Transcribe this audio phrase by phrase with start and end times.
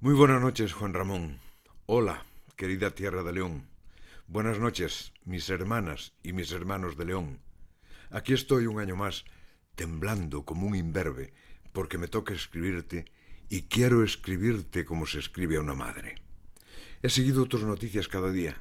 [0.00, 1.40] Muy buenas noches, Juan Ramón.
[1.86, 3.66] Hola, querida Tierra de León.
[4.28, 7.40] Buenas noches, mis hermanas y mis hermanos de León.
[8.12, 9.24] Aquí estoy un año más,
[9.74, 11.32] temblando como un imberbe,
[11.72, 13.06] porque me toca escribirte
[13.48, 16.14] y quiero escribirte como se escribe a una madre.
[17.02, 18.56] He seguido tus noticias cada día.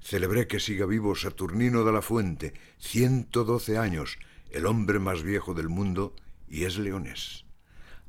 [0.00, 4.18] Celebré que siga vivo Saturnino de la Fuente, 112 años,
[4.50, 6.16] el hombre más viejo del mundo,
[6.48, 7.44] y es leonés.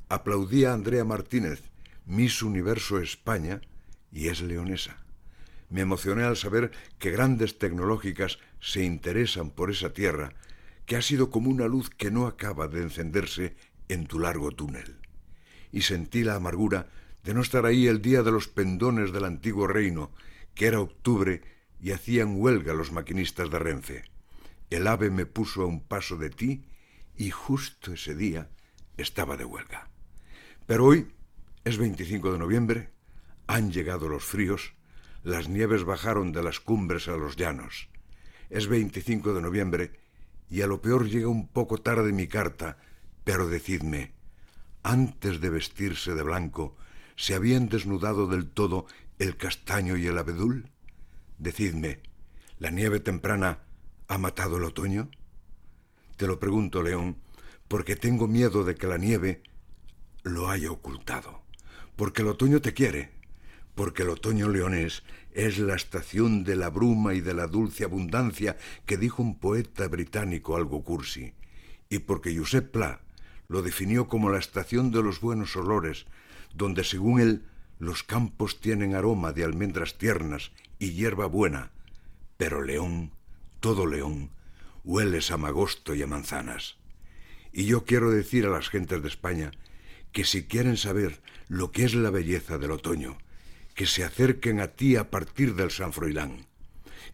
[0.08, 1.71] Aplaudí a Andrea Martínez,
[2.06, 3.60] Miss Universo España,
[4.10, 5.04] y es leonesa.
[5.70, 10.34] Me emocioné al saber que grandes tecnológicas se interesan por esa tierra,
[10.84, 13.56] que ha sido como una luz que no acaba de encenderse
[13.88, 14.98] en tu largo túnel.
[15.70, 16.88] Y sentí la amargura
[17.24, 20.12] de no estar ahí el día de los pendones del antiguo reino,
[20.54, 21.42] que era octubre
[21.80, 24.04] y hacían huelga los maquinistas de Renfe.
[24.70, 26.64] El ave me puso a un paso de ti
[27.16, 28.50] y justo ese día
[28.96, 29.88] estaba de huelga.
[30.66, 31.08] Pero hoy
[31.64, 32.90] es 25 de noviembre,
[33.46, 34.74] han llegado los fríos,
[35.22, 37.88] las nieves bajaron de las cumbres a los llanos.
[38.50, 39.92] Es 25 de noviembre
[40.50, 42.78] y a lo peor llega un poco tarde mi carta,
[43.24, 44.12] pero decidme,
[44.82, 46.76] antes de vestirse de blanco,
[47.16, 48.86] ¿se habían desnudado del todo
[49.18, 50.70] el castaño y el abedul?
[51.38, 52.00] Decidme,
[52.58, 53.60] ¿la nieve temprana
[54.08, 55.10] ha matado el otoño?
[56.16, 57.18] Te lo pregunto, León,
[57.68, 59.42] porque tengo miedo de que la nieve
[60.24, 61.41] lo haya ocultado,
[61.96, 63.10] porque el otoño te quiere,
[63.74, 68.56] porque el otoño leonés es la estación de la bruma y de la dulce abundancia
[68.86, 71.32] que dijo un poeta británico algo cursi,
[71.88, 73.00] y porque Josep Pla
[73.48, 76.06] lo definió como la estación de los buenos olores,
[76.54, 77.44] donde según él
[77.78, 81.72] los campos tienen aroma de almendras tiernas y hierba buena,
[82.36, 83.12] pero León,
[83.60, 84.30] todo León,
[84.84, 86.76] hueles a magosto y a manzanas.
[87.52, 89.50] Y yo quiero decir a las gentes de España
[90.12, 93.18] que si quieren saber lo que es la belleza del otoño,
[93.74, 96.46] que se acerquen a ti a partir del San Froilán,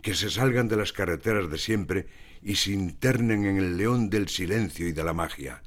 [0.03, 2.07] que se salgan de las carreteras de siempre
[2.43, 5.63] y se internen en el león del silencio y de la magia,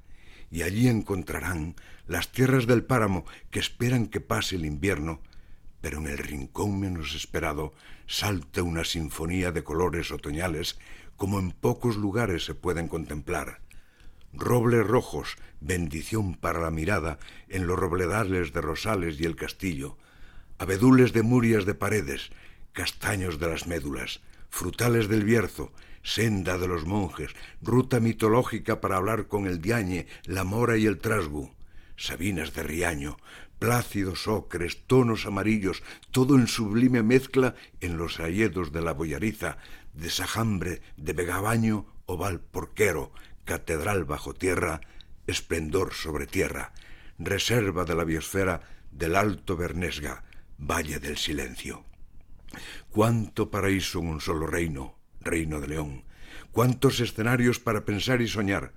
[0.49, 1.75] y allí encontrarán
[2.07, 5.21] las tierras del páramo que esperan que pase el invierno,
[5.79, 7.73] pero en el rincón menos esperado
[8.05, 10.77] salta una sinfonía de colores otoñales
[11.15, 13.61] como en pocos lugares se pueden contemplar.
[14.33, 17.19] Robles rojos, bendición para la mirada
[17.49, 19.97] en los robledales de Rosales y el Castillo,
[20.57, 22.31] abedules de murias de paredes,
[22.71, 27.31] castaños de las médulas, frutales del Bierzo, senda de los monjes,
[27.61, 31.51] ruta mitológica para hablar con el diañe, la mora y el trasgu,
[31.95, 33.17] sabinas de riaño,
[33.59, 39.57] plácidos ocres, tonos amarillos, todo en sublime mezcla en los hayedos de la boyariza,
[39.93, 43.11] de Sajambre, de Vegabaño o Valporquero,
[43.45, 44.81] catedral bajo tierra,
[45.27, 46.73] esplendor sobre tierra,
[47.19, 50.23] reserva de la biosfera del Alto Bernesga,
[50.57, 51.85] Valle del Silencio.
[52.89, 56.03] Cuánto paraíso en un solo reino, reino de León.
[56.51, 58.73] Cuántos escenarios para pensar y soñar,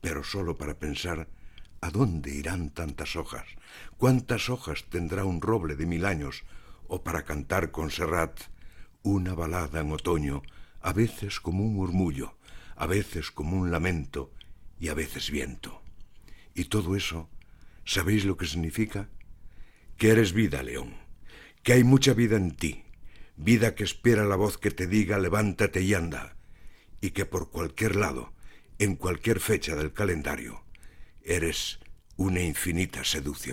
[0.00, 1.28] pero solo para pensar
[1.80, 3.44] a dónde irán tantas hojas,
[3.98, 6.44] cuántas hojas tendrá un roble de mil años,
[6.88, 8.40] o para cantar con Serrat
[9.02, 10.42] una balada en otoño,
[10.80, 12.36] a veces como un murmullo,
[12.76, 14.32] a veces como un lamento
[14.78, 15.82] y a veces viento.
[16.54, 17.28] Y todo eso,
[17.84, 19.08] ¿sabéis lo que significa?
[19.96, 21.04] Que eres vida, León
[21.64, 22.84] que hay mucha vida en ti,
[23.36, 26.36] vida que espera la voz que te diga levántate y anda,
[27.00, 28.34] y que por cualquier lado,
[28.78, 30.62] en cualquier fecha del calendario,
[31.22, 31.80] eres
[32.16, 33.34] una infinita seducción.